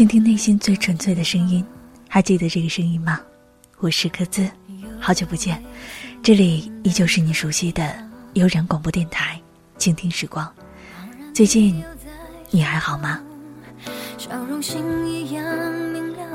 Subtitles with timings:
[0.00, 1.62] 倾听内心最纯粹的声音，
[2.08, 3.20] 还记得这个声音吗？
[3.80, 4.50] 我是柯兹，
[4.98, 5.62] 好久不见，
[6.22, 7.94] 这里依旧是你熟悉的
[8.32, 9.38] 悠然广播电台，
[9.76, 10.50] 倾听时光。
[11.34, 11.84] 最近
[12.48, 13.20] 你还好吗？
[14.16, 15.44] 笑容星一样
[15.92, 16.30] 明亮，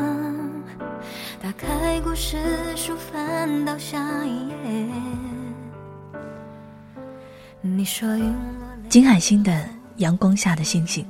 [1.42, 2.38] 打开故事
[2.76, 4.56] 书，翻到下一页。
[7.62, 8.08] 你说
[8.90, 9.52] 金海心的
[9.96, 11.04] 《阳光下的星星》。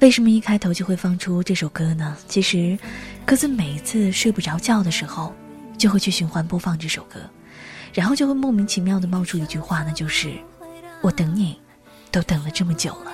[0.00, 2.16] 为什么一开头就会放出这首歌呢？
[2.26, 2.78] 其实，
[3.26, 5.34] 鸽子每一次睡不着觉的时候，
[5.76, 7.20] 就会去循环播放这首歌，
[7.92, 10.32] 然后就会莫名其妙的冒出一句话，那就是
[11.02, 11.60] “我等你，
[12.10, 13.12] 都等了这么久了”，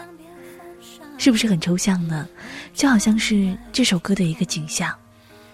[1.18, 2.28] 是不是很抽象呢？
[2.72, 4.96] 就好像是这首歌的一个景象，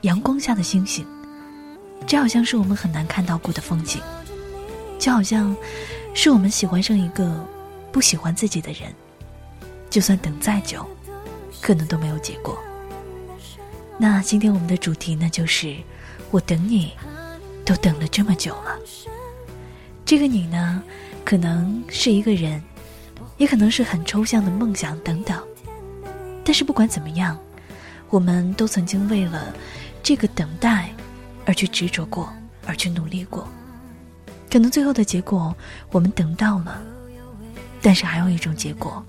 [0.03, 1.07] 阳光下的星星，
[2.07, 4.03] 这好像是我们很难看到过的风景，
[4.99, 5.57] 就好像
[6.13, 7.43] 是我们喜欢上一个
[7.91, 8.95] 不喜欢自己的人，
[9.89, 10.87] 就算等再久。
[11.63, 12.59] 可能都没有结果。
[13.97, 15.77] 那今天我们的主题呢，就是
[16.31, 16.93] 我等你，
[17.65, 18.77] 都等了这么久了。
[20.05, 20.83] 这个你呢，
[21.25, 22.61] 可能是一个人，
[23.37, 25.41] 也可能是很抽象的梦想等等。
[26.45, 27.39] 但是不管怎么样，
[28.11, 29.55] 我们都曾经为了
[30.03, 30.91] 这个等待
[31.47, 32.33] 而去执着过，
[32.67, 33.47] 而去努力过。
[34.51, 35.55] 可能最后的结果
[35.93, 36.83] 我们等到了，
[37.81, 39.03] 但是还有一种结果，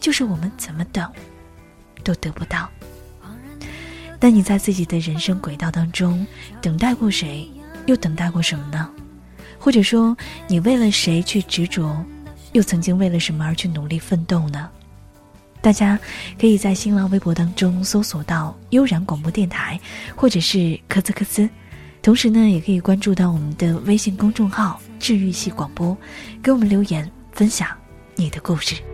[0.00, 1.08] 就是我们怎么等。
[2.04, 2.70] 都得不到。
[4.20, 6.24] 但你在自己的人生轨道当中
[6.62, 7.50] 等待过谁，
[7.86, 8.88] 又等待过什么呢？
[9.58, 10.16] 或者说，
[10.46, 12.04] 你为了谁去执着，
[12.52, 14.70] 又曾经为了什么而去努力奋斗呢？
[15.60, 15.98] 大家
[16.38, 19.80] 可以在新浪微博当中搜索到“悠然广播电台”
[20.14, 21.48] 或者是“科兹克斯”，
[22.02, 25.96] 同时呢，也可以关注到我们的微信公众号“治愈系广播”，
[26.42, 27.68] 给我们留言分享
[28.14, 28.93] 你的故事。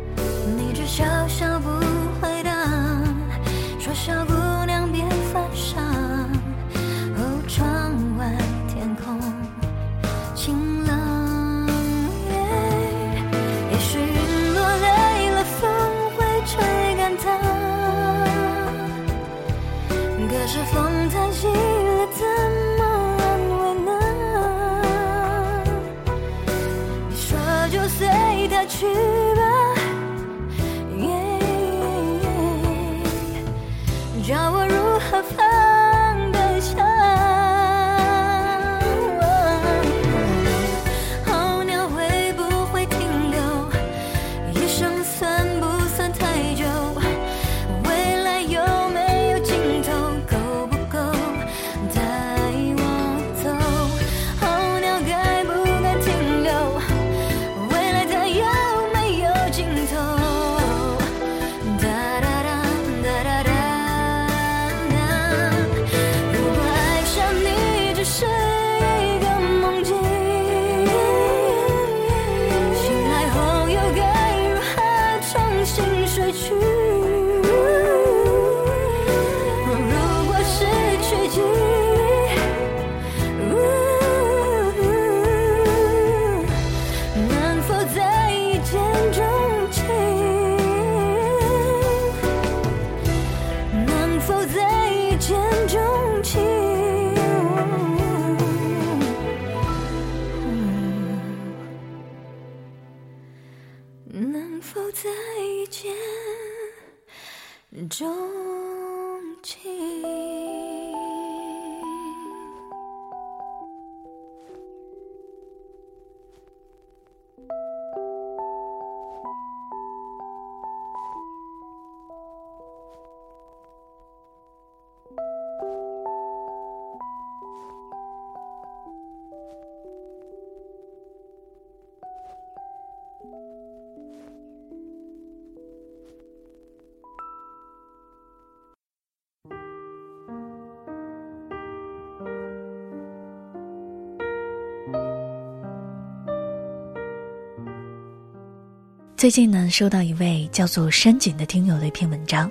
[149.21, 152.51] 最近呢，收到一位叫做山井的听友的一篇文章，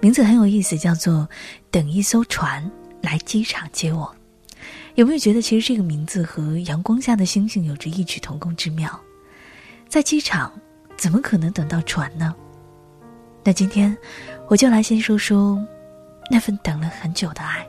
[0.00, 1.28] 名字很有意思，叫做
[1.70, 2.68] “等一艘船
[3.00, 4.12] 来机场接我”。
[4.96, 9.00] 有没有觉得其实这个名字和阳光下的星星有着异曲同工之妙？
[9.88, 10.52] 在机场
[10.96, 12.34] 怎么可能等到船呢？
[13.44, 13.96] 那今天
[14.48, 15.64] 我就来先说说
[16.28, 17.64] 那份等了很久的爱，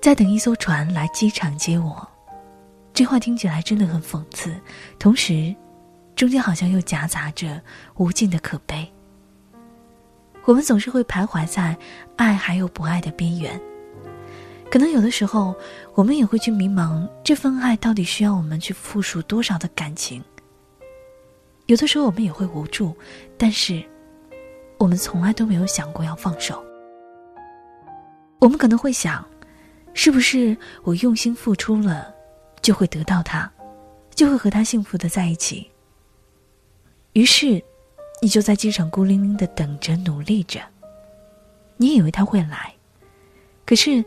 [0.00, 2.08] 在等一艘船来机场接我。
[2.94, 4.54] 这话听起来真的很讽刺，
[4.96, 5.52] 同时。
[6.18, 7.62] 中间好像又夹杂着
[7.94, 8.92] 无尽的可悲。
[10.46, 11.78] 我们总是会徘徊在
[12.16, 13.58] 爱还有不爱的边缘。
[14.68, 15.54] 可能有的时候，
[15.94, 20.20] 我们也会去迷茫，这份爱到底需要我们去付出多少的感情？
[21.66, 22.96] 有的时候，我们也会无助，
[23.38, 23.80] 但是，
[24.76, 26.60] 我们从来都没有想过要放手。
[28.40, 29.24] 我们可能会想，
[29.94, 32.12] 是不是我用心付出了，
[32.60, 33.48] 就会得到他，
[34.16, 35.70] 就会和他幸福的在一起？
[37.18, 37.62] 于是，
[38.22, 40.60] 你就在机场孤零零的等着，努力着。
[41.76, 42.72] 你以为他会来，
[43.64, 44.04] 可是。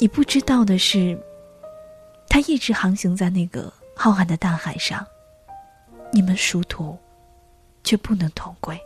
[0.00, 1.16] 你不知道的是，
[2.28, 5.06] 他一直航行在那个浩瀚的大海上，
[6.12, 6.98] 你们殊途，
[7.84, 8.76] 却不能同归。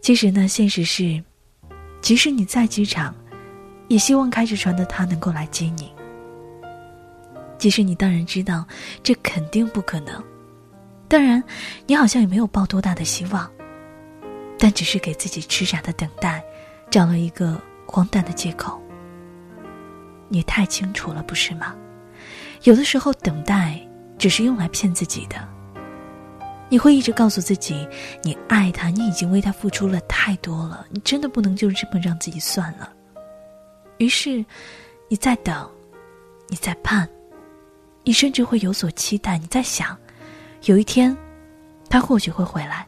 [0.00, 1.22] 其实呢，现实是，
[2.00, 3.14] 即使你在机场，
[3.86, 5.92] 也希望开着船的他能够来接你。
[7.58, 8.66] 即使你当然知道
[9.02, 10.24] 这肯定不可能，
[11.12, 11.44] 当然，
[11.86, 13.52] 你好像也没有抱多大的希望，
[14.58, 16.42] 但只是给自己痴傻的等待，
[16.90, 18.80] 找了一个荒诞的借口。
[20.30, 21.74] 你太清楚了，不是吗？
[22.62, 23.78] 有的时候，等待
[24.16, 25.36] 只是用来骗自己的。
[26.70, 27.86] 你会一直告诉自己，
[28.22, 32.90] 你爱他，你已经为他付出了太多了，你真的不能就这么让自己算了。
[33.98, 34.42] 于是，
[35.08, 35.70] 你在等，
[36.48, 37.06] 你在盼，
[38.02, 39.36] 你甚至会有所期待。
[39.36, 39.94] 你在想，
[40.64, 41.16] 有一天，
[41.90, 42.86] 他或许会回来，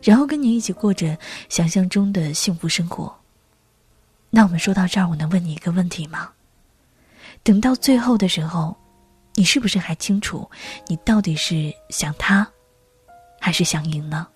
[0.00, 1.18] 然后跟你一起过着
[1.48, 3.12] 想象中的幸福生活。
[4.30, 6.30] 那我们说到这儿，我能问你一个问题吗？
[7.42, 8.76] 等到最后的时候，
[9.34, 10.48] 你是不是还清楚，
[10.86, 12.48] 你到底是想他，
[13.40, 14.28] 还是想赢呢？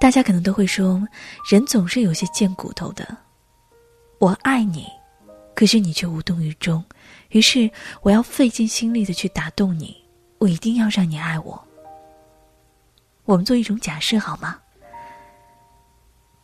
[0.00, 1.00] 大家可能都会说，
[1.48, 3.16] 人总是有些贱骨头的。
[4.18, 4.88] 我爱你，
[5.54, 6.84] 可是你却无动于衷，
[7.30, 7.70] 于是
[8.02, 9.96] 我要费尽心力的去打动你，
[10.38, 11.62] 我一定要让你爱我。
[13.24, 14.58] 我们做一种假设好吗？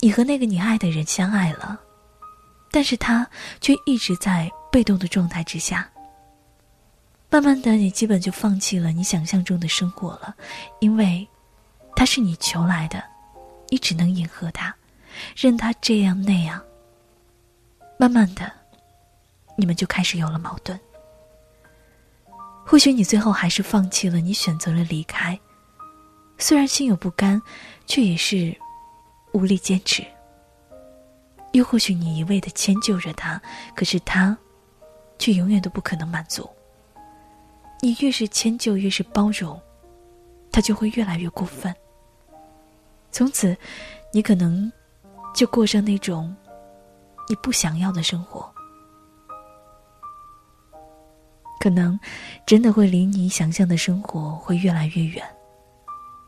[0.01, 1.81] 你和那个你爱的人相爱了。
[2.71, 3.25] 但是他
[3.61, 5.89] 却一直在被动的状态之下。
[7.31, 10.35] 慢慢的，你基本就放弃了你想象中的生活了，
[10.81, 11.25] 因为，
[11.95, 13.01] 他是你求来的，
[13.69, 14.75] 你只能迎合他，
[15.37, 16.61] 任他这样那样。
[17.97, 18.53] 慢慢的，
[19.57, 20.79] 你们就开始有了矛盾。
[22.67, 25.39] 或许你最后还是放弃了，你选择了离开，
[26.39, 27.41] 虽然心有不甘，
[27.87, 28.57] 却也是
[29.33, 30.03] 无力坚持。
[31.53, 33.41] 又或许你一味的迁就着他，
[33.77, 34.37] 可是他，
[35.19, 36.49] 却永远都不可能满足。
[37.81, 39.61] 你越是迁就，越是包容，
[40.51, 41.75] 他就会越来越过分。
[43.13, 43.55] 从此，
[44.11, 44.73] 你可能
[45.35, 46.35] 就过上那种
[47.29, 48.53] 你不想要的生活，
[51.65, 51.99] 可能
[52.45, 55.25] 真的会离你想象的生活会越来越远。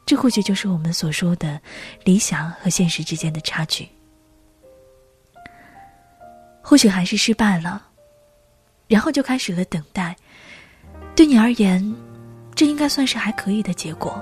[0.06, 1.60] 这或许就是我们所说的
[2.04, 3.86] 理想和现实之间的差距。
[6.62, 7.86] 或许还是失败了，
[8.88, 10.16] 然后就开始了等待。
[11.14, 11.94] 对你而言，
[12.54, 14.18] 这应该算是还可以的结果，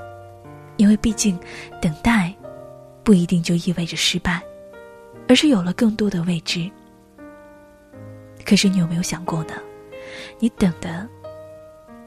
[0.78, 1.38] 因为毕竟
[1.80, 2.34] 等待
[3.04, 4.42] 不一定就意味着失败，
[5.28, 6.68] 而是有了更多的未知。
[8.44, 9.54] 可是你有没有想过呢？
[10.38, 11.08] 你等的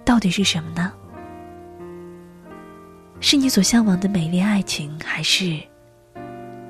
[0.06, 0.92] 到底是什么呢？
[3.20, 5.60] 是你所向往的美丽爱情，还是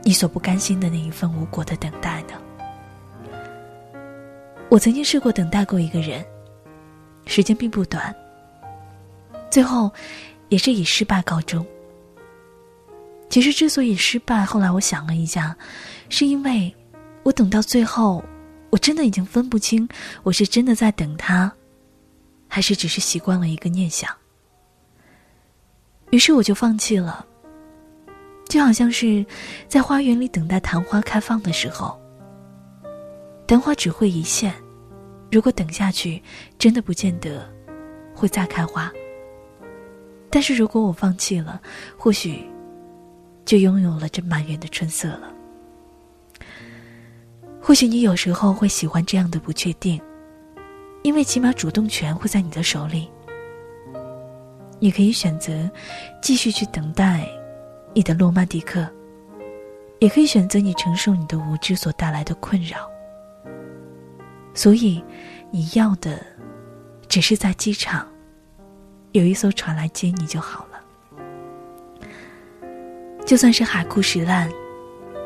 [0.04, 2.42] 你所不甘心的那一份无果的等待呢？
[4.70, 6.26] 我曾经试过等待过一个人，
[7.26, 8.16] 时间并不短。
[9.50, 9.92] 最后，
[10.50, 11.66] 也是以失败告终。
[13.30, 15.56] 其实之所以失败，后来我想了一下，
[16.10, 16.74] 是因为
[17.24, 18.24] 我等到最后，
[18.70, 19.88] 我真的已经分不清，
[20.24, 21.52] 我是真的在等他，
[22.48, 24.10] 还是只是习惯了一个念想。
[26.12, 27.26] 于是我就放弃了，
[28.48, 29.26] 就好像是
[29.68, 32.00] 在花园里等待昙花开放的时候。
[33.46, 34.54] 等花只会一现，
[35.32, 36.22] 如果等下去，
[36.60, 37.50] 真的不见得
[38.14, 38.92] 会再开花。
[40.30, 41.62] 但是如果我放弃了，
[41.98, 42.46] 或许
[43.46, 45.34] 就拥有了这满园的春色了。
[47.68, 50.02] 或许你有时候会喜欢这样的不确定，
[51.04, 53.12] 因为起码主动权会在你的手里。
[54.80, 55.70] 你可以选择
[56.22, 57.28] 继续去等待
[57.94, 58.90] 你的诺曼底克，
[60.00, 62.90] 也可以选择你承受你的无知所带来的困扰。
[64.54, 65.04] 所以，
[65.52, 66.26] 你要的，
[67.10, 68.08] 只是在机场，
[69.12, 72.66] 有一艘船来接你就好了。
[73.26, 74.50] 就算是海枯石烂，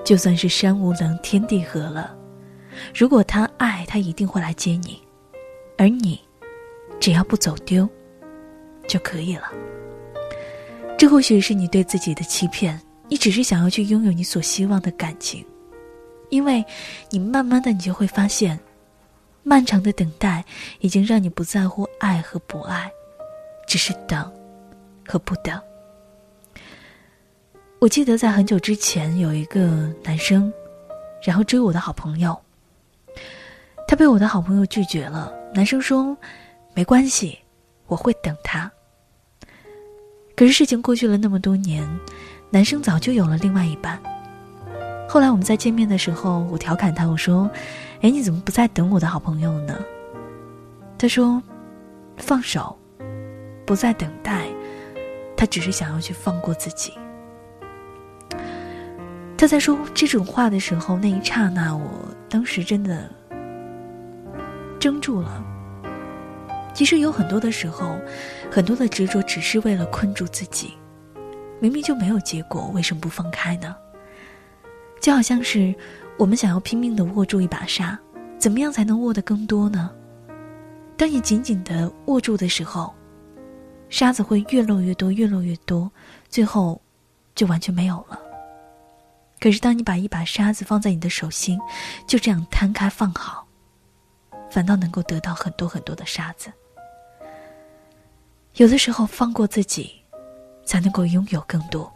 [0.04, 2.18] 就算是山无棱天地合了，
[2.94, 5.02] 如果他爱，他一定会来接你，
[5.78, 6.20] 而你，
[7.00, 7.88] 只要不走丢，
[8.88, 9.52] 就可以了。
[10.98, 15.46] 这或许是你对自己的欺骗，你只是想要去拥有你所希望的感情，
[16.30, 16.64] 因为
[17.10, 18.60] 你慢慢的你就会发现，
[19.44, 20.46] 漫长的等待
[20.80, 22.92] 已经让你不在乎爱和不爱，
[23.68, 24.32] 只是等
[25.08, 25.60] 和不等。
[27.80, 30.54] 我记得在很久之前有一个男生，
[31.24, 32.40] 然后追我的好朋友。
[33.92, 35.30] 他被我的好朋友拒绝了。
[35.54, 36.16] 男生说
[36.74, 37.38] ：“没关系，
[37.88, 38.72] 我会等他。”
[40.34, 41.86] 可是事情过去了那么多年，
[42.50, 44.02] 男生早就有了另外一半。
[45.10, 47.52] 后来我们在见面的时候，我调侃他，我说
[48.00, 49.78] ：“哎，你怎么不再等我的好朋友呢？”
[50.98, 51.44] 他说
[52.16, 52.74] ：“放手，
[53.66, 54.48] 不再等待，
[55.36, 56.94] 他只是想要去放过自己。”
[59.38, 61.92] 他在说这种话的时候，那一刹那，我
[62.30, 63.12] 当时真的
[64.82, 65.46] 怔住了。
[66.74, 68.00] 其实有很多的时候，
[68.52, 70.74] 很多的执着只是为了困住自己。
[71.60, 73.76] 明明就没有结果，为什么不放开呢？
[75.00, 75.74] 就好像是
[76.18, 78.00] 我们想要拼命的握住一把沙，
[78.40, 79.92] 怎么样才能握得更多呢？
[80.98, 82.92] 当你紧紧的握住的时候，
[83.90, 85.92] 沙子会越落越多，越落越多，
[86.30, 86.82] 最后
[87.36, 88.20] 就完全没有了。
[89.40, 91.60] 可是，当你把一把沙子放在你的手心，
[92.08, 93.46] 就这样摊开放好，
[94.52, 96.52] 反倒能够得到很多很多的沙子。
[98.56, 100.00] 有的时候，放过自己，
[100.66, 101.92] 才能够拥有更多。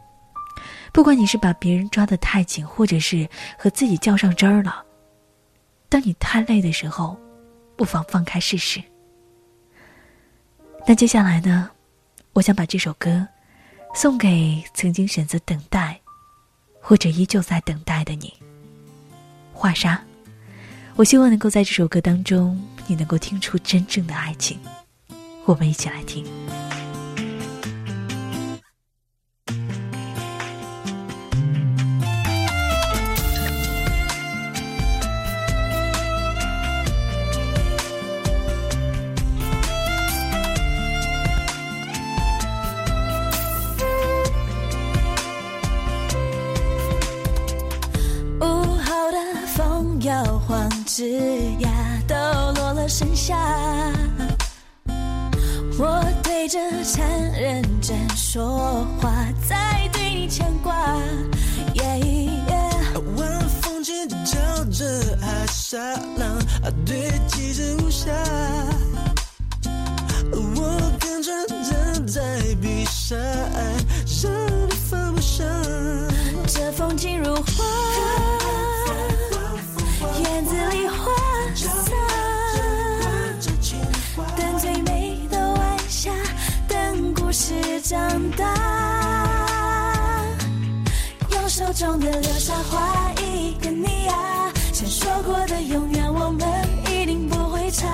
[0.93, 4.83] 不管你是把别人抓得太紧，或者是和自己较上真儿了，
[5.89, 7.19] 当你太累的时候，
[7.75, 8.81] 不妨放开试试。
[10.87, 11.69] 那接下来呢？
[12.33, 13.27] 我想把这首歌
[13.93, 15.99] 送给曾经选择等待。
[16.87, 18.31] 或者依旧在等待的你，
[19.51, 19.99] 华沙，
[20.97, 24.57] 我希望能够在这首歌当中，你能够听出真正的爱情。
[25.43, 26.25] 我们一起来听。
[65.67, 65.79] 沙
[66.19, 66.39] 浪
[66.85, 68.11] 对几只无暇。
[70.31, 72.21] 我跟纯真在
[72.61, 74.29] 比傻爱上
[74.69, 75.43] 你放不下。
[76.45, 77.65] 这风景如画
[80.19, 81.11] 院子里花
[81.55, 81.91] 洒
[84.37, 86.11] 等最美的晚霞
[86.67, 87.97] 等故事长
[88.37, 88.45] 大。
[91.31, 93.24] 用手中的流沙画一
[95.05, 96.49] 说过的永远，我们
[96.91, 97.87] 一定不会差。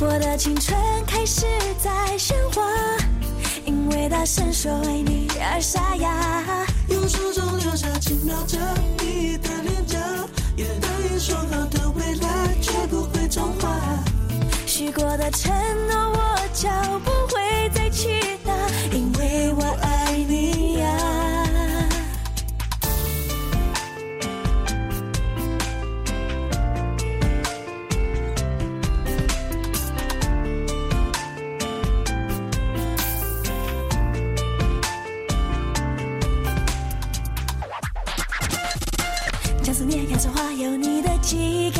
[0.00, 0.76] 我的青春
[1.06, 1.46] 开始
[1.78, 1.88] 在
[2.18, 2.66] 喧哗，
[3.64, 6.66] 因为大声说为你而沙哑。
[6.88, 8.58] 用手中留下轻描着
[8.98, 9.98] 你的脸颊，
[10.56, 13.70] 也答应说好的未来绝不会重画。
[14.66, 15.52] 许过的承
[15.86, 16.68] 诺，我就
[17.04, 18.18] 不会再去。
[18.92, 19.99] 因为我爱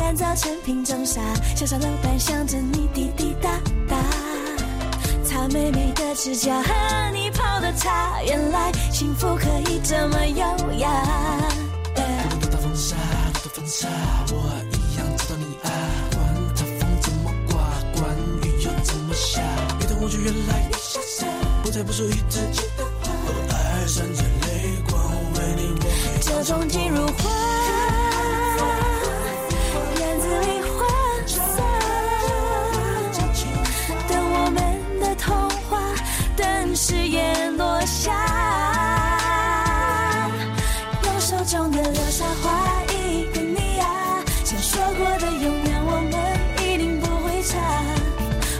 [0.01, 1.21] 干燥成品中沙，
[1.55, 3.51] 小小楼板想着你滴滴答
[3.87, 3.95] 答。
[5.23, 10.43] 擦美美的指甲，和你泡的茶，原来幸福可以这么优
[10.79, 10.89] 雅。
[11.93, 12.95] 不管多大风沙，
[13.31, 13.87] 多大风沙，
[14.31, 15.69] 我一样知道你啊。
[16.15, 16.19] 管
[16.55, 17.61] 他风怎么刮，
[17.95, 19.39] 管雨又怎么下，
[19.81, 21.27] 越等我就越来越潇洒，
[21.61, 23.11] 不再不属于自己的花。
[23.55, 24.99] 爱闪着泪光，
[25.35, 27.05] 为你我会这种景如
[36.75, 38.11] 誓言落下，
[41.03, 46.13] 用手中的流沙画一个你啊，曾说过的永远，我们
[46.65, 47.57] 一定不会差。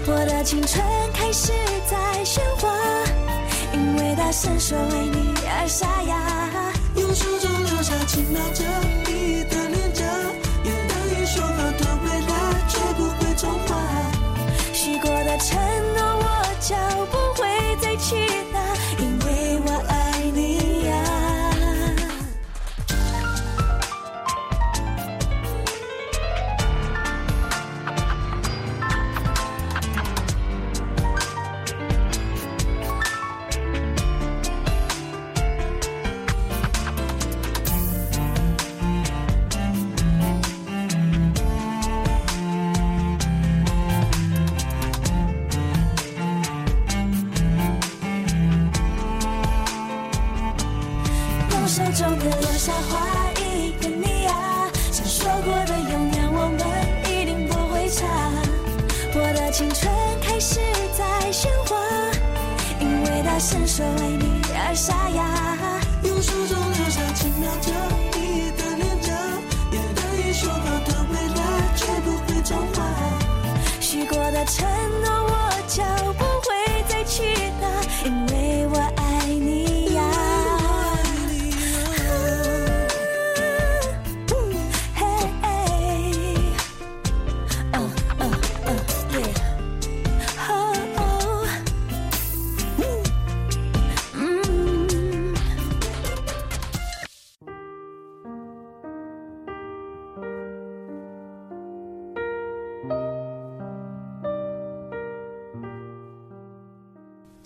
[0.08, 1.54] 我的青春开始
[1.90, 2.70] 在喧哗，
[3.74, 6.14] 因为大声说为你而沙哑。
[6.96, 8.64] 用手中留下轻描着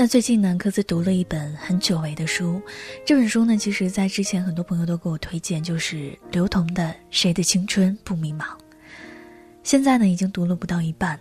[0.07, 2.61] 最近呢，各自读了一本很久违的书。
[3.05, 8.39] 这本书呢，其实在之前很多朋友都给我推荐，就是刘同的《谁的青春不迷茫》。
[9.63, 11.19] 现在呢，已经读了不到一半。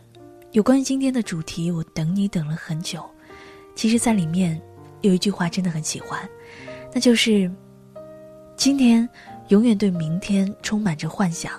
[0.53, 3.09] 有关于今天的主题，我等你等了很久。
[3.75, 4.61] 其实，在里面
[5.03, 6.21] 有一句话真的很喜欢，
[6.93, 7.51] 那就是：
[8.57, 9.09] 今天
[9.49, 11.53] 永远对明天充满着幻想，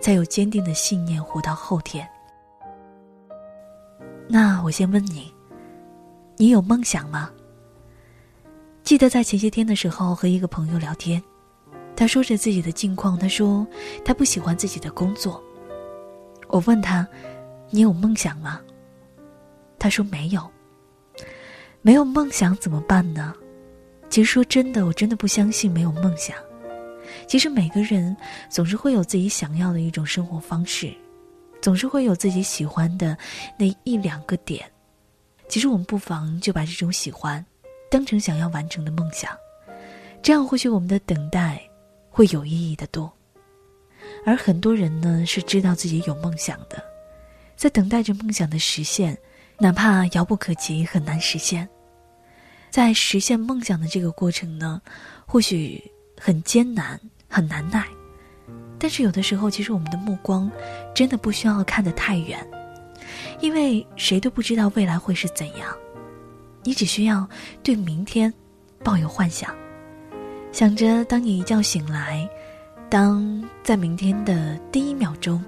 [0.00, 2.06] 再有坚定的信念活到后天。
[4.28, 5.35] 那我先问你。
[6.38, 7.30] 你有梦想吗？
[8.82, 11.22] 记得在前些天的时候和一个朋友聊天，
[11.96, 13.66] 他说着自己的近况，他说
[14.04, 15.42] 他不喜欢自己的工作。
[16.48, 17.08] 我问他
[17.70, 18.60] ：“你有梦想吗？”
[19.78, 20.46] 他说没有。
[21.80, 23.34] 没有梦想怎么办呢？
[24.10, 26.36] 其实说真的，我真的不相信没有梦想。
[27.26, 28.14] 其实每个人
[28.50, 30.92] 总是会有自己想要的一种生活方式，
[31.62, 33.16] 总是会有自己喜欢的
[33.58, 34.70] 那一两个点。
[35.48, 37.44] 其实我们不妨就把这种喜欢，
[37.90, 39.30] 当成想要完成的梦想，
[40.22, 41.62] 这样或许我们的等待
[42.10, 43.12] 会有意义的多。
[44.24, 46.82] 而很多人呢是知道自己有梦想的，
[47.56, 49.16] 在等待着梦想的实现，
[49.58, 51.68] 哪怕遥不可及、很难实现。
[52.70, 54.82] 在实现梦想的这个过程呢，
[55.26, 55.82] 或许
[56.18, 57.86] 很艰难、很难耐，
[58.78, 60.50] 但是有的时候，其实我们的目光
[60.94, 62.46] 真的不需要看得太远。
[63.40, 65.68] 因为谁都不知道未来会是怎样，
[66.62, 67.28] 你只需要
[67.62, 68.32] 对明天
[68.82, 69.54] 抱有幻想，
[70.52, 72.28] 想着当你一觉醒来，
[72.88, 75.44] 当在明天的第一秒钟，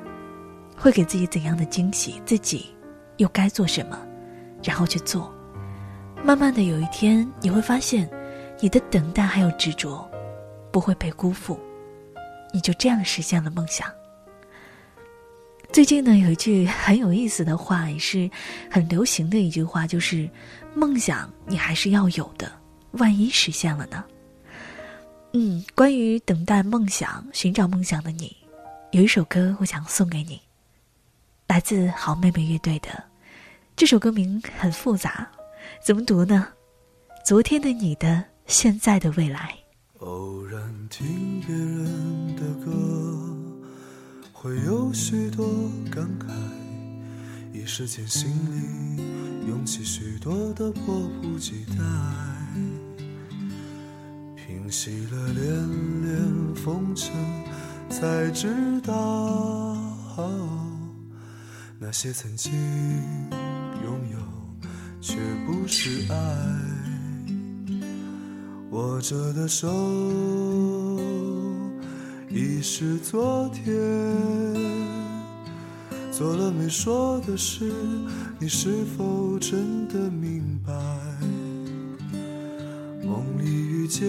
[0.76, 2.66] 会给自己怎样的惊喜，自己
[3.16, 3.98] 又该做什么，
[4.62, 5.32] 然后去做。
[6.22, 8.08] 慢慢的有一天，你会发现，
[8.60, 10.08] 你的等待还有执着，
[10.70, 11.58] 不会被辜负，
[12.52, 13.88] 你就这样实现了梦想。
[15.70, 18.28] 最近呢，有一句很有意思的话，也是
[18.70, 20.28] 很流行的一句话，就是
[20.74, 22.50] “梦想你还是要有的，
[22.92, 24.02] 万一实现了呢？”
[25.34, 28.34] 嗯，关于等待梦想、寻找梦想的你，
[28.92, 30.40] 有一首歌我想送给你，
[31.46, 32.88] 来自好妹妹乐队的。
[33.76, 35.28] 这首歌名很复杂，
[35.84, 36.48] 怎么读呢？
[37.24, 39.54] 昨天的你的，现在的未来。
[39.98, 43.27] 偶然听别人的歌。
[44.40, 45.44] 会有许多
[45.90, 46.28] 感慨，
[47.52, 51.82] 一时间心里涌起许多的迫不及待。
[54.36, 55.42] 平息了连
[56.02, 57.12] 连风尘，
[57.90, 59.76] 才知道
[61.76, 62.52] 那些曾经
[63.82, 64.18] 拥有，
[65.00, 65.16] 却
[65.48, 66.16] 不是爱。
[68.70, 70.67] 握着的手。
[72.38, 73.74] 已是昨天，
[76.12, 77.72] 做了没说的事，
[78.38, 80.72] 你是否真的明白？
[83.04, 84.08] 梦里遇见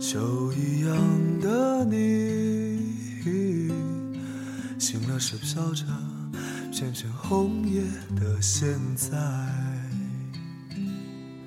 [0.00, 0.96] 秋一样
[1.40, 2.92] 的你，
[4.76, 5.84] 醒了是飘着
[6.72, 7.82] 片片红叶
[8.16, 9.08] 的现在，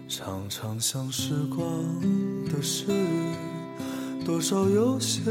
[0.08, 1.60] 常常想时光
[2.46, 2.86] 的事。
[4.28, 5.22] 多少有些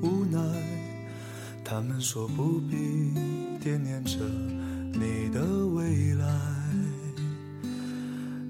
[0.00, 0.40] 无奈，
[1.62, 3.12] 他们说不必
[3.60, 4.16] 惦念着
[4.94, 6.26] 你的未来，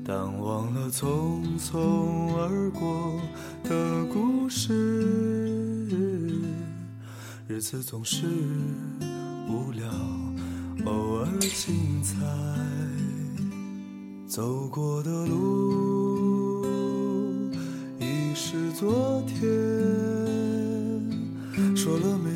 [0.05, 3.21] 但忘了匆匆而过
[3.65, 5.89] 的故事，
[7.49, 8.29] 日子总是
[9.49, 9.91] 无聊，
[10.87, 12.15] 偶尔精彩，
[14.29, 16.65] 走过的路
[17.99, 19.64] 已是昨天。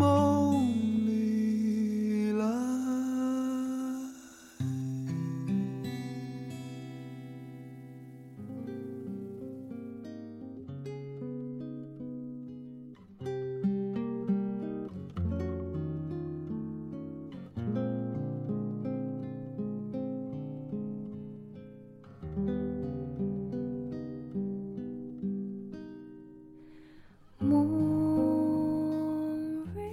[0.00, 0.29] 梦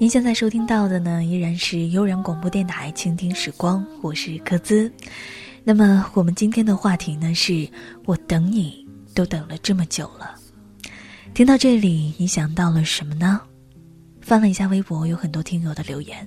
[0.07, 4.89] 您现在收听到的呢，依然是悠然广播电台倾听时光，我是柯兹。
[5.65, 7.67] 那么我们今天的话题呢，是
[8.05, 10.33] 我等你都等了这么久了。
[11.33, 13.41] 听到这里，你想到了什么呢？
[14.21, 16.25] 翻了一下微博，有很多听友的留言。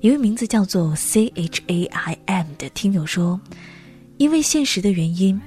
[0.00, 3.40] 一位名字叫做 C H A I M 的听友说
[4.18, 5.40] ：“因为现实的原因，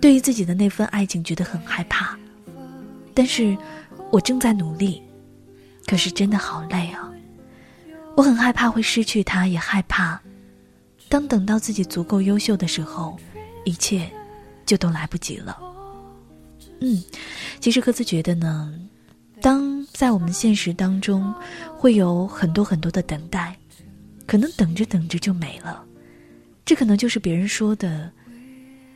[0.00, 2.18] 对于自己的那份爱情觉得很害怕，
[3.14, 3.56] 但是
[4.10, 5.00] 我正在努力。”
[5.86, 7.10] 可是真的好累啊！
[8.16, 10.20] 我很害怕会失去他，也害怕，
[11.08, 13.18] 当等到自己足够优秀的时候，
[13.64, 14.10] 一切
[14.64, 15.58] 就都来不及了。
[16.80, 17.02] 嗯，
[17.60, 18.72] 其实各自觉得呢，
[19.40, 21.34] 当在我们现实当中，
[21.76, 23.56] 会有很多很多的等待，
[24.26, 25.84] 可能等着等着就没了。
[26.64, 28.10] 这可能就是别人说的，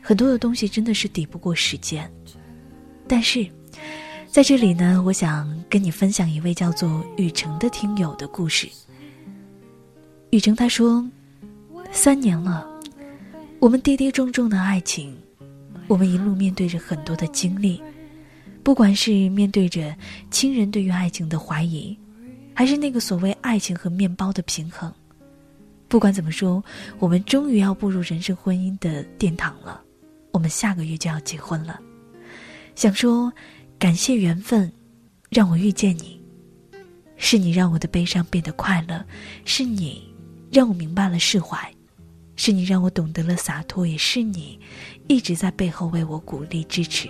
[0.02, 2.10] 很多的东西真的是抵不过时间，
[3.08, 3.46] 但是。
[4.36, 8.68] 在这里呢，我想跟你分享一位叫做雨成的听友的故事。
[10.28, 11.02] 雨成他说
[11.90, 12.68] ：“三年了，
[13.60, 15.16] 我们跌跌撞撞的爱情，
[15.86, 17.82] 我们一路面对着很多的经历，
[18.62, 19.96] 不管是面对着
[20.30, 21.96] 亲人对于爱情的怀疑，
[22.52, 24.92] 还是那个所谓爱情和面包的平衡，
[25.88, 26.62] 不管怎么说，
[26.98, 29.80] 我们终于要步入人生婚姻的殿堂了。
[30.30, 31.80] 我们下个月就要结婚了，
[32.74, 33.32] 想说。”
[33.78, 34.72] 感谢缘分，
[35.28, 36.18] 让我遇见你。
[37.18, 39.04] 是你让我的悲伤变得快乐，
[39.44, 40.14] 是你
[40.50, 41.58] 让我明白了释怀，
[42.36, 44.58] 是你让我懂得了洒脱，也是你
[45.08, 47.08] 一直在背后为我鼓励支持。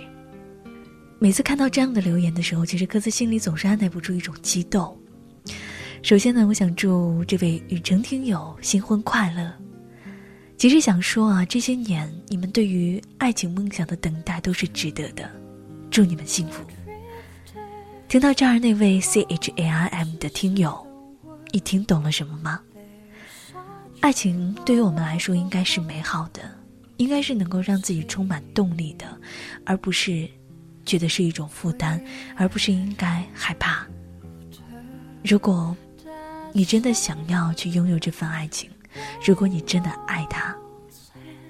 [1.19, 4.97] 每次看到这样的留言的时候，其实各自心里总是按耐不住一种激动。
[6.03, 9.53] 首先呢，我想祝这位雨城听友新婚快乐。
[10.57, 15.29] 其实想说啊，这些年你们对于爱情梦想的等待都是值得的。
[15.89, 16.63] 祝你们幸福。
[18.07, 20.85] 听到这儿，那位 C H A I M 的听友，
[21.51, 22.61] 你听懂了什么吗？
[23.99, 26.41] 爱情对于我们来说应该是美好的，
[26.97, 29.05] 应该是能够让自己充满动力的，
[29.65, 30.29] 而不是
[30.85, 32.01] 觉得是一种负担，
[32.35, 33.85] 而不是应该害怕。
[35.23, 35.75] 如果
[36.53, 38.69] 你真的想要去拥有这份爱情，
[39.25, 40.55] 如果你真的爱他，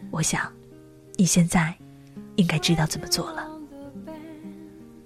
[0.10, 0.52] 我想，
[1.18, 1.72] 你现在
[2.38, 3.47] 应该知道怎么做了。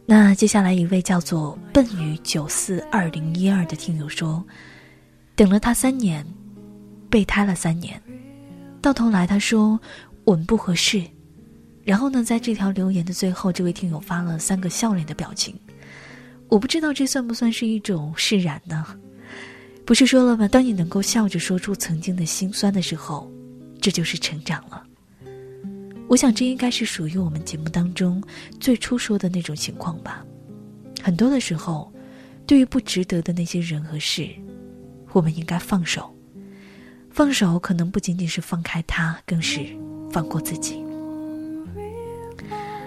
[0.06, 4.44] 那接下来一位叫做笨鱼九四二零一二的听友说，
[5.36, 6.26] 等了他三年，
[7.10, 8.02] 备胎了三年，
[8.82, 9.80] 到头来他说
[10.26, 11.02] 我们不合适。
[11.84, 15.56] 然后呢，在这条留言的最后，这位听友发了三个笑脸的表情。
[16.50, 18.86] 我不知道这算不算是一种释然呢？
[19.86, 20.48] 不是说了吗？
[20.48, 23.32] 当你能够笑着说出曾经的心酸的时候，
[23.82, 24.84] 这就是成长了。
[26.12, 28.21] 我想这应该是属于我们节目当中
[28.60, 30.26] 最初说的那种情况吧。
[31.02, 31.89] 很多的时候，
[32.45, 34.28] 对于不值得的那些人和事，
[35.13, 36.13] 我们应该放手。
[37.12, 39.62] 放手可能不仅仅是放开他，更是
[40.12, 40.84] 放过自己。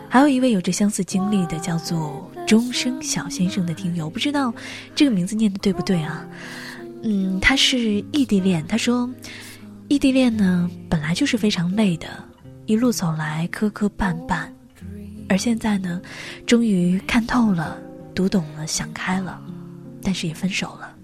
[0.06, 4.52] 还有一位有着相似经历的，叫做钟声小先生的听友，不知道
[4.94, 6.28] 这个名字念的对不对啊？
[7.02, 8.62] 嗯，他是异地恋。
[8.66, 9.08] 他说，
[9.88, 12.06] 异地恋呢本来就是非常累的，
[12.66, 14.48] 一路走来磕磕绊绊，
[15.28, 16.00] 而现在呢，
[16.46, 17.78] 终于看透了，
[18.14, 19.40] 读懂了，想开了，
[20.02, 20.94] 但是也分手了。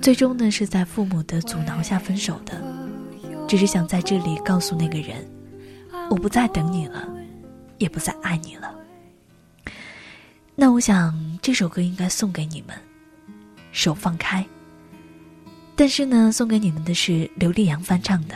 [0.00, 2.62] 最终呢，是在父母的阻挠下分手的。
[3.46, 5.26] 只是想在这里告诉那个人，
[6.10, 7.08] 我不再等你了。
[7.78, 8.74] 也不再爱你了。
[10.56, 12.76] 那我想这首歌应该送给你们，
[13.70, 14.44] 手放开。
[15.76, 18.34] 但是呢，送给你们的是刘力扬翻唱的，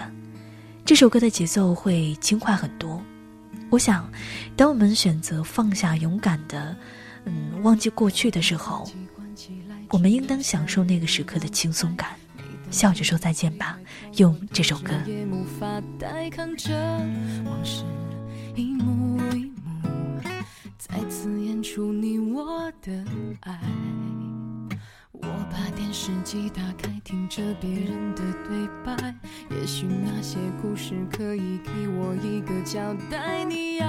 [0.84, 3.00] 这首歌的节奏会轻快很多。
[3.70, 4.10] 我想，
[4.56, 6.76] 当我们选择放下，勇敢的，
[7.24, 8.86] 嗯，忘记过去的时候，
[9.90, 12.10] 我们应当享受那个时刻的轻松感，
[12.70, 13.78] 笑着说再见吧。
[14.16, 14.92] 用这首歌。
[20.78, 23.04] 再次演出你我的
[23.40, 23.58] 爱，
[25.22, 29.14] 我把电视机打开，听着别人的对白，
[29.50, 33.44] 也许那些故事可以给我一个交代。
[33.44, 33.86] 你要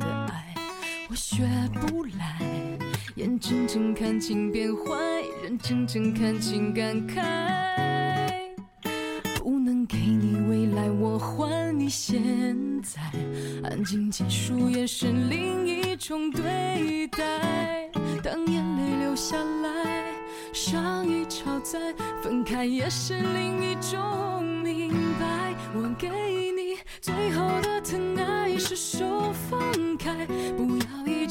[0.00, 0.54] 的爱，
[1.08, 2.40] 我学不来，
[3.16, 4.96] 眼睁睁看情变坏，
[5.42, 7.22] 人睁睁看情感慨，
[9.42, 12.24] 不能给你未来，我还你现
[12.82, 13.00] 在，
[13.62, 15.84] 安静结束也是另一。
[15.96, 17.88] 种对待，
[18.22, 19.53] 当眼泪流下来，
[21.64, 21.78] 在，
[22.22, 25.54] 分开也是另一种明白。
[25.74, 30.26] 我给你最后的疼爱，是手放开，
[30.58, 30.78] 不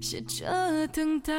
[0.00, 1.32] 写着等待。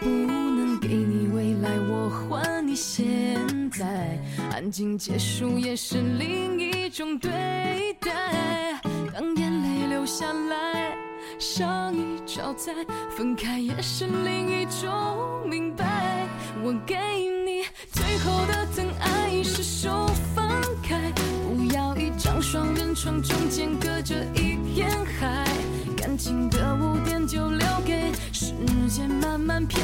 [0.00, 4.18] 不能给你未来，我还你现在
[4.52, 7.30] 安静结束也是另一种对
[8.00, 8.80] 待。
[9.12, 10.96] 当眼泪流下来，
[11.42, 12.72] 伤已超载，
[13.16, 16.24] 分开也是另一种明白。
[16.62, 16.94] 我给
[17.44, 20.48] 你最后的疼爱是手放
[20.84, 21.10] 开，
[21.42, 25.44] 不要一张双人床，中间隔着一片海。
[25.96, 28.52] 感情的污点就留给时
[28.88, 29.80] 间慢慢漂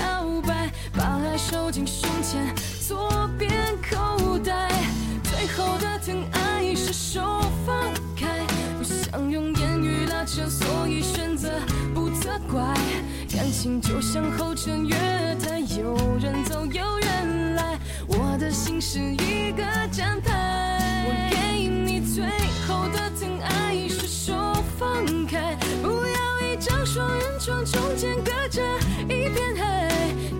[0.46, 2.54] 白，把爱收进胸前
[2.86, 3.50] 左边
[3.82, 4.70] 口袋。
[5.24, 7.76] 最后的疼爱是手放
[8.16, 8.46] 开，
[8.78, 11.27] 不想用言语拉扯，所以选
[12.50, 12.62] 怪。
[13.30, 14.94] 感情就像候车月
[15.40, 21.04] 台，有人走有人来，我的心是一个站牌。
[21.06, 22.24] 我给你最
[22.66, 24.32] 后的疼爱是手
[24.78, 28.62] 放开，不要一张双人床，中间隔着
[29.04, 29.88] 一片海。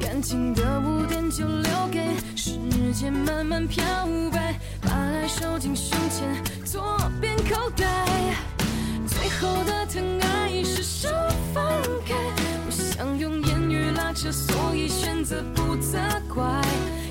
[0.00, 2.00] 感情的污点就留给
[2.34, 2.58] 时
[2.92, 3.84] 间慢慢漂
[4.32, 4.58] 白。
[4.80, 7.84] 把爱收进胸前左边口袋，
[9.06, 10.37] 最后的疼爱
[11.00, 11.08] 就
[11.54, 11.64] 放
[12.04, 12.14] 开，
[12.64, 15.96] 不想用言语拉扯，所以选择不责
[16.34, 16.44] 怪。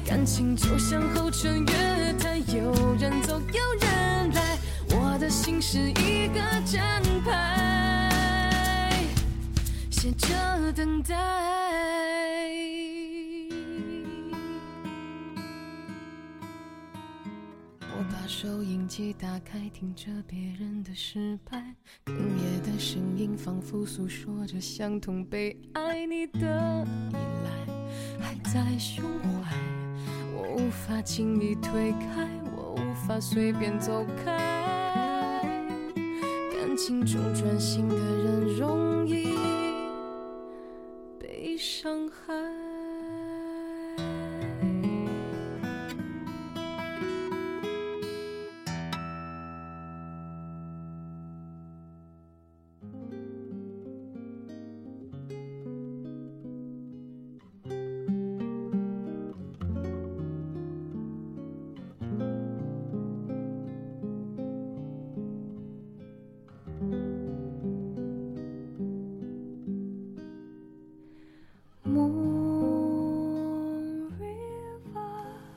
[0.05, 4.57] 感情就像候车月台，有人走有人来，
[4.89, 8.91] 我的心是一个站牌，
[9.89, 10.27] 写着
[10.75, 11.56] 等待。
[18.39, 21.57] 收音机打开，听着别人的失败，
[22.05, 26.05] 哽咽的声音仿佛诉说着相同悲哀。
[26.05, 27.49] 你的依赖
[28.19, 29.57] 还在胸怀，
[30.35, 35.41] 我无法轻易推开，我无法随便走开。
[35.95, 39.35] 感情中专心的人容易
[41.19, 42.66] 被伤害。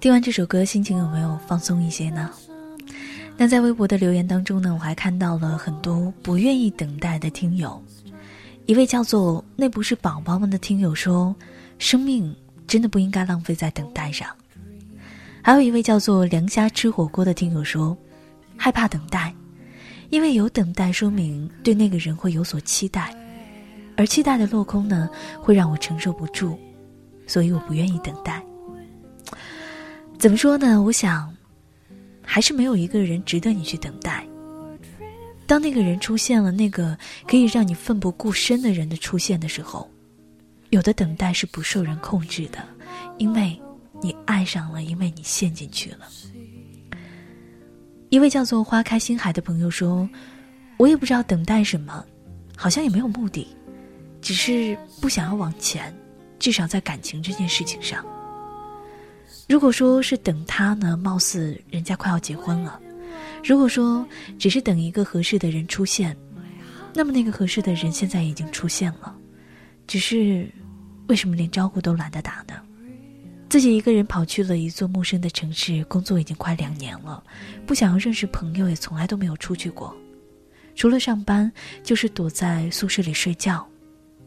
[0.00, 2.30] 听完这首歌，心情有没有放松一些呢？
[3.36, 7.82] 那在微博的留言当中呢，我还看到了很多不愿意等待的听友。
[8.64, 11.36] 一位叫做“那不是宝宝们”的听友说
[11.78, 12.34] ：“生命
[12.66, 14.26] 真的不应该浪费在等待上。”
[15.42, 17.94] 还有一位叫做“凉虾吃火锅”的听友说
[18.56, 19.34] ：“害怕等待，
[20.08, 23.14] 因为有等待说明对那个人会有所期待，
[23.98, 25.10] 而期待的落空呢，
[25.42, 26.56] 会让我承受不住，
[27.26, 28.42] 所以我不愿意等待。”
[30.20, 30.83] 怎么说呢？
[30.83, 31.35] 我想，
[32.20, 34.22] 还是没有一个人值得你去等待。
[35.46, 36.94] 当那个人出现了，那个
[37.26, 39.90] 可以让你奋不顾身的人的出现的时候，
[40.68, 42.59] 有的等待是不受人控制的，
[43.16, 43.59] 因为
[44.02, 46.00] 你爱上了，因为你陷进去了。
[48.11, 50.06] 一位叫做“花开心海”的朋友说
[50.76, 52.04] ：“我也不知道等待什么，
[52.54, 53.48] 好像也没有目的，
[54.20, 55.96] 只是不想要往前，
[56.38, 58.04] 至少在感情这件事情上。”
[59.50, 62.80] 如果说是等他呢，貌似人家快要结婚了；
[63.42, 64.06] 如果说
[64.38, 66.16] 只是等一个合适的人出现，
[66.94, 69.12] 那么那个合适的人现在已经出现了，
[69.88, 70.48] 只是
[71.08, 72.62] 为什么连招呼都懒得打呢？
[73.48, 77.20] 自己一个人跑去了一座陌生的城市工作，已经快两年了，
[77.66, 79.92] 不想要认识朋友，也从来都没有出去过，
[80.76, 81.50] 除了上班
[81.82, 83.66] 就是躲在宿舍里睡觉，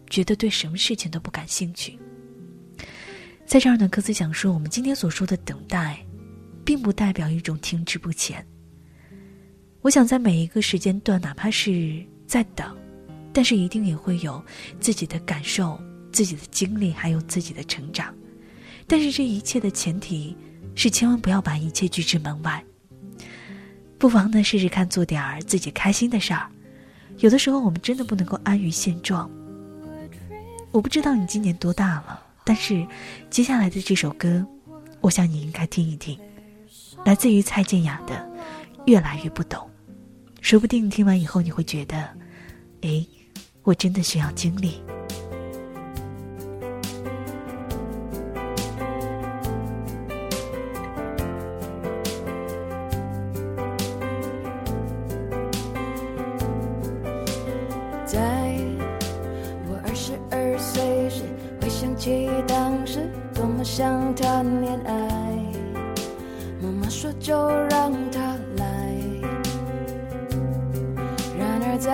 [0.10, 1.98] 觉得对什么事情都不感兴趣。
[3.54, 6.04] 在这儿呢，歌词想说，我们今天所说的等待，
[6.66, 8.44] 并不代表一种停滞不前。
[9.82, 12.76] 我想在每一个时间段，哪怕是在等，
[13.32, 14.44] 但是一定也会有
[14.80, 15.80] 自己的感受、
[16.12, 18.12] 自己的经历，还有自己的成长。
[18.88, 20.36] 但是这一切的前提
[20.74, 22.66] 是，千万不要把一切拒之门外。
[24.00, 26.50] 不妨呢，试试看做点儿自己开心的事儿。
[27.20, 29.30] 有的时候，我们真的不能够安于现状。
[30.72, 32.20] 我不知道你今年多大了。
[32.46, 32.86] 但是，
[33.30, 34.46] 接下来的这首歌，
[35.02, 36.20] 我想你应该听一听，
[37.06, 38.16] 来自于蔡健雅的
[38.86, 39.60] 《越来越不懂》，
[40.42, 41.98] 说不定听完以后你会觉得，
[42.82, 43.06] 哎，
[43.64, 44.84] 我真的需要经历。
[62.04, 64.94] 起当时多么想谈恋爱，
[66.62, 68.20] 妈妈说就让他
[68.58, 68.66] 来。
[71.40, 71.94] 然而在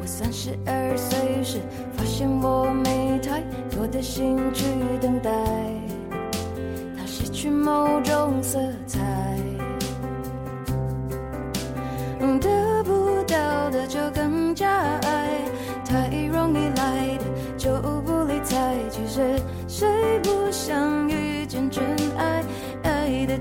[0.00, 1.58] 我三十二岁时，
[1.92, 4.64] 发现我没太多的心去
[4.98, 5.30] 等待，
[6.96, 8.77] 他失去某种色彩。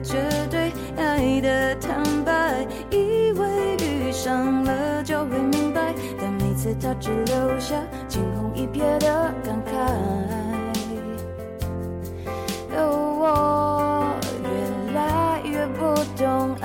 [0.07, 0.15] 绝
[0.49, 7.75] 对爱的坦白，以为遇上了就会明白，但每次他只留下
[8.07, 9.75] 惊鸿一瞥的感慨。
[12.77, 12.79] 哦，
[13.19, 14.47] 我越
[14.95, 16.55] 来越不懂。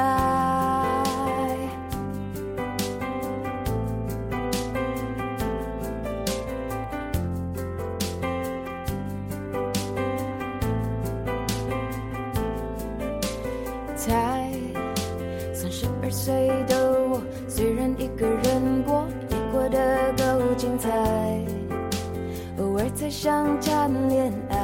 [18.22, 20.88] 个人过也过得够精彩，
[22.58, 24.56] 偶尔才想谈恋爱，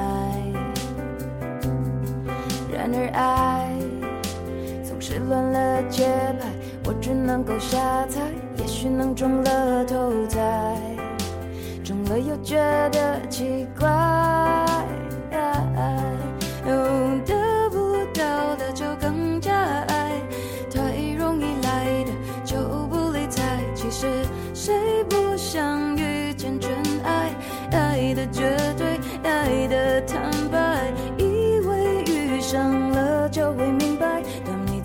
[2.73, 3.73] 然而爱
[4.85, 6.07] 总是乱了节
[6.39, 6.47] 拍，
[6.85, 8.21] 我只能够瞎猜，
[8.59, 10.39] 也许能中了头彩，
[11.83, 12.55] 中了又觉
[12.91, 13.89] 得奇怪，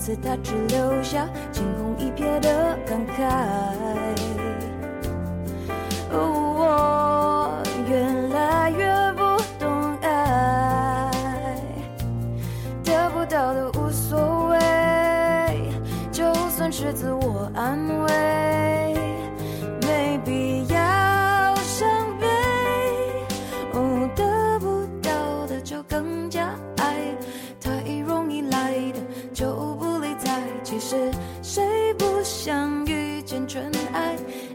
[0.04, 3.24] 次他只留下惊鸿一瞥的感慨。
[6.12, 7.95] 我越
[8.36, 9.22] 来越不
[9.58, 11.10] 懂爱，
[12.84, 15.70] 得不到的无所谓，
[16.12, 18.33] 就算是自我安慰，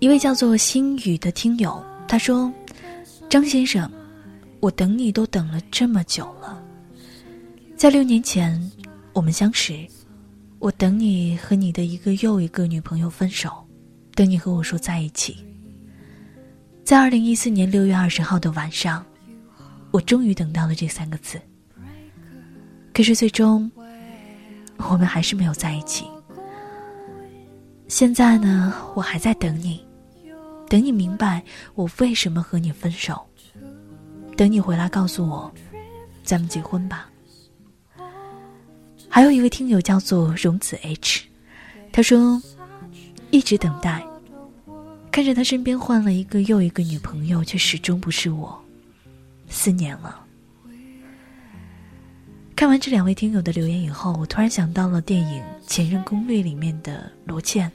[0.00, 2.50] 一位叫做心雨的听友，他说
[3.28, 3.88] ：“张先生，
[4.58, 6.58] 我等你都等了这么久了。
[7.76, 8.58] 在六年前，
[9.12, 9.86] 我们相识，
[10.58, 13.52] 我等你和你的一个又一个女朋友分手，
[14.14, 15.36] 等你和我说在一起。
[16.82, 19.04] 在二零一四年六月二十号的晚上，
[19.90, 21.38] 我终于等到了这三个字。
[22.94, 23.70] 可是最终，
[24.78, 26.06] 我们还是没有在一起。
[27.86, 29.84] 现在呢，我还在等你。”
[30.70, 31.42] 等你明白
[31.74, 33.20] 我为什么和你分手，
[34.36, 35.52] 等你回来告诉我，
[36.22, 37.10] 咱们结婚吧。
[39.08, 41.24] 还有一位听友叫做荣子 H，
[41.90, 42.40] 他说
[43.32, 44.00] 一直等待，
[45.10, 48.56] 看着他身边换了一个又一个女朋友，却始终不是我，
[49.48, 50.24] 四年了。
[52.54, 57.68] 看完这两位听友的留言以后，我突然想到了电影《前任攻略》里面的罗茜。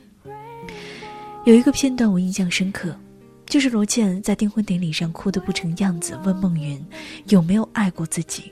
[1.46, 2.98] 有一个片段我印象深刻，
[3.46, 6.84] 就是罗茜在订婚典礼上哭得不成样子，问孟云
[7.28, 8.52] 有没有爱过自己。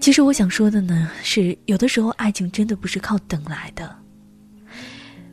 [0.00, 3.94] 其实我想说的呢，是有的时候爱情真的不是靠等来的。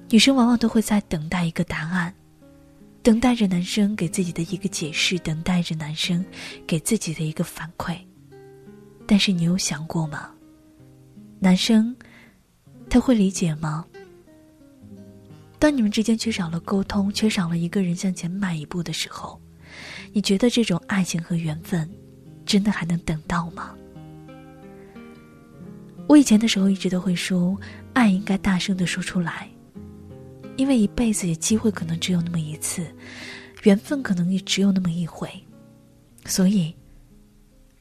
[0.09, 2.13] 女生往往都会在等待一个答案，
[3.01, 6.23] 等待着男生给自己的一个解释，等待着男生
[6.67, 7.95] 给自己的一个反馈。
[9.05, 10.31] 但是你有想过吗？
[11.39, 11.95] 男生
[12.89, 13.85] 他会理解吗？
[15.59, 19.41] 当你们之间缺少了沟通，缺少了一个人向前迈一步的时候，
[20.13, 21.89] 你觉得这种爱情和缘分，
[22.45, 23.75] 真的还能等到吗？
[26.07, 27.59] 我以前的时候一直都会说，
[27.93, 29.49] 爱应该大声的说出来，
[30.57, 32.87] 因为一辈子也机会可能只有那么一次，
[33.63, 35.27] 缘分可能也只有那么一回，
[36.25, 36.73] 所以，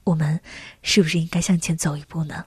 [0.02, 0.40] 我们
[0.82, 2.44] 是不是应该向前走一步呢？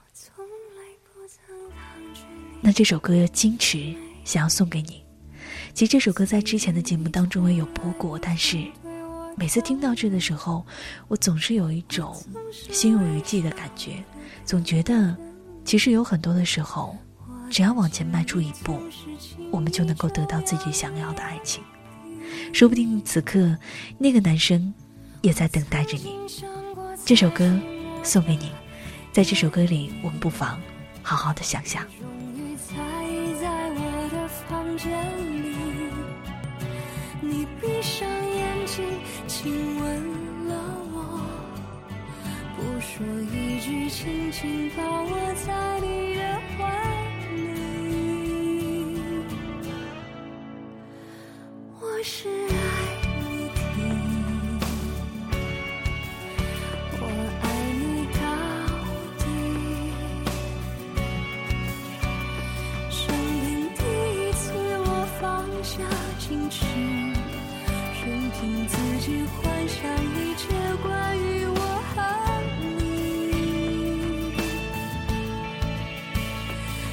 [2.60, 3.78] 那这首歌《矜持》
[4.24, 5.02] 想要送给你。
[5.72, 8.64] 其实这首歌在之前的节目当中也有播过，但是
[9.36, 10.66] 每次听到这的时候，
[11.08, 12.14] 我总是有一种
[12.52, 14.02] 心有余悸的感觉，
[14.44, 15.16] 总觉得
[15.64, 16.96] 其实有很多的时候，
[17.48, 18.78] 只要往前迈出一步，
[19.50, 21.62] 我们就能够得到自己想要的爱情。
[22.52, 23.56] 说不定此刻
[23.96, 24.72] 那个男生
[25.22, 26.16] 也在等待着你。
[27.04, 27.58] 这首歌
[28.02, 28.50] 送给你，
[29.12, 30.60] 在这首歌里，我们不妨
[31.02, 31.84] 好好的想想。
[39.42, 39.82] 亲吻
[40.48, 40.54] 了
[40.92, 40.98] 我，
[42.56, 42.92] 不说
[43.32, 45.16] 一句，轻轻抱我
[45.46, 46.20] 在你的
[46.58, 46.60] 怀
[47.32, 47.40] 里。
[51.80, 52.28] 我是
[69.02, 69.80] 只幻想
[70.14, 70.46] 一切
[70.82, 71.96] 关于我和
[72.60, 72.62] 你，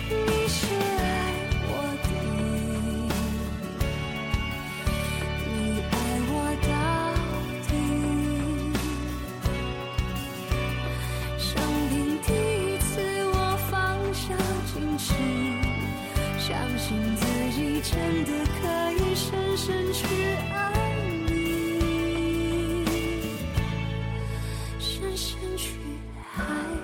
[0.09, 0.15] 你
[0.47, 0.57] 是
[1.03, 1.03] 爱
[1.67, 1.69] 我
[2.03, 2.07] 的，
[5.43, 5.51] 你
[5.91, 5.93] 爱
[6.31, 6.33] 我
[6.63, 6.71] 到
[7.67, 7.69] 底。
[11.37, 11.45] 生
[11.89, 11.93] 平
[12.23, 12.87] 第一次，
[13.33, 13.35] 我
[13.69, 13.75] 放
[14.13, 14.23] 下
[14.65, 15.11] 矜持，
[16.39, 16.47] 相
[16.79, 16.87] 信
[17.17, 17.91] 自己真
[18.23, 18.31] 的
[18.61, 19.27] 可以深
[19.57, 19.99] 深去
[20.53, 20.56] 爱。
[25.17, 25.71] 深去
[26.35, 26.76] 爱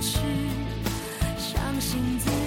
[0.00, 0.18] 是
[1.36, 2.39] 相信自己。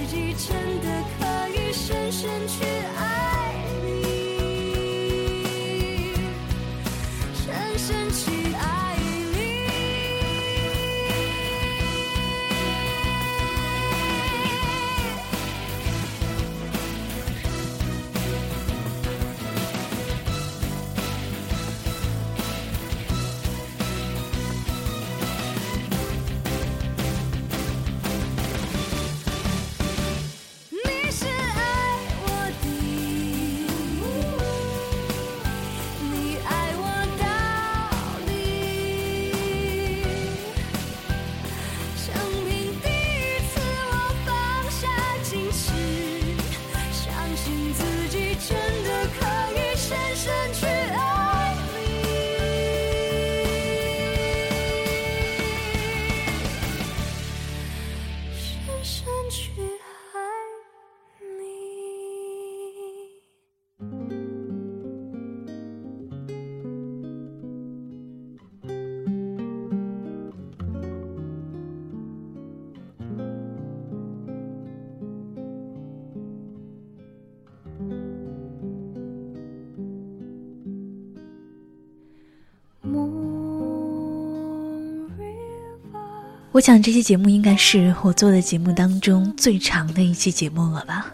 [86.53, 91.07] 我想这期节目应该是我做的节目当中最长的一期节目了吧？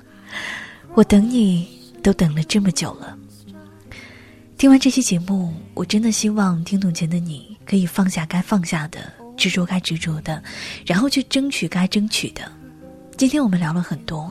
[0.95, 1.65] 我等你
[2.03, 3.17] 都等了这么久了。
[4.57, 8.99] 听完这期节目，我真的希望听筒前的你可以放下该放下的，
[9.37, 10.43] 执着该执着的，
[10.85, 12.41] 然后去争取该争取的。
[13.15, 14.29] 今天我们聊了很多，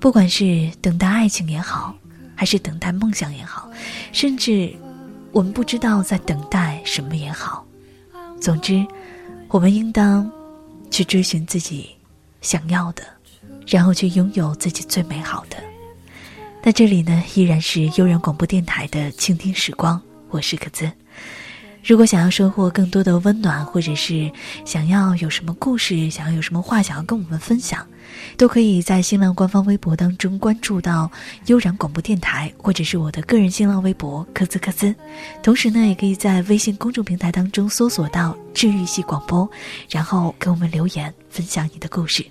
[0.00, 1.94] 不管是等待爱情也好，
[2.34, 3.70] 还是等待梦想也好，
[4.10, 4.74] 甚至
[5.30, 7.64] 我们不知道在等待什么也好。
[8.40, 8.84] 总之，
[9.46, 10.28] 我们应当
[10.90, 11.90] 去追寻自己
[12.40, 13.02] 想要的，
[13.66, 15.56] 然后去拥有自己最美好的。
[16.62, 20.90] 那这里呢，依然是悠然广播电台的倾听时光，我是可兹。
[21.88, 24.30] 如果想要收获更多的温暖，或者是
[24.66, 27.86] 想要有什么故事，想要有什么话想要跟我们分享，
[28.36, 31.10] 都可以在新浪官方微博当中关注到
[31.46, 34.94] 悠然广播电台，或者是我的个人新浪微博科兹科兹。
[35.42, 39.50] 同时呢，也可以在微信公众平台当中搜索到治愈系广播，
[39.88, 42.22] 然后给我们留言分享你的故事。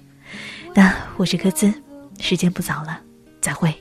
[0.76, 1.74] 那我是科兹，
[2.20, 3.02] 时间不早了，
[3.42, 3.74] 再会。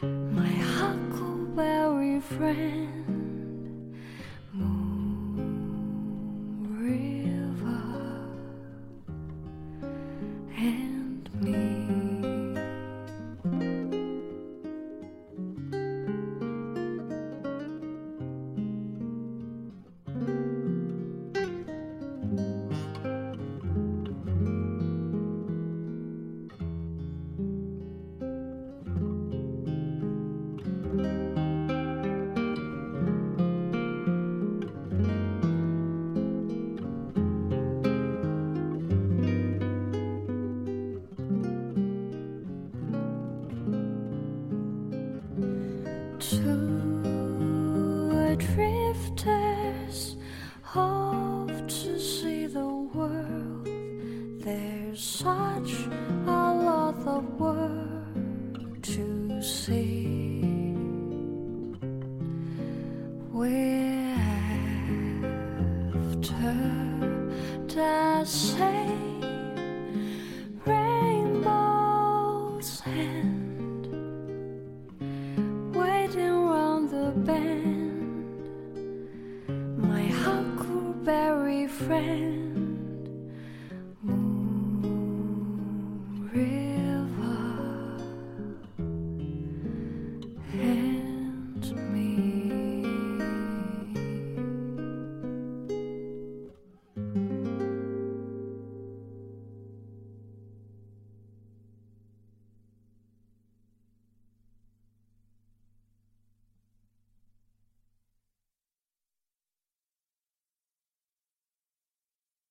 [0.00, 2.97] My huckleberry friend,